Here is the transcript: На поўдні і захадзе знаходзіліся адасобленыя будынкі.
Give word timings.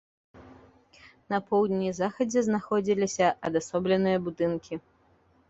На 1.33 1.39
поўдні 1.49 1.89
і 1.89 1.91
захадзе 1.99 2.39
знаходзіліся 2.47 3.27
адасобленыя 3.51 4.17
будынкі. 4.27 4.73